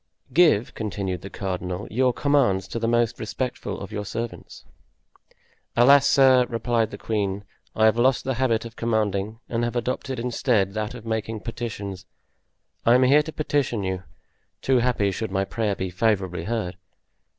[0.33, 4.65] "Give," continued the cardinal, "your commands to the most respectful of your servants."
[5.77, 7.43] "Alas, sir," replied the queen,
[7.75, 12.07] "I have lost the habit of commanding and have adopted instead that of making petitions.
[12.83, 14.01] I am here to petition you,
[14.63, 16.77] too happy should my prayer be favorably heard."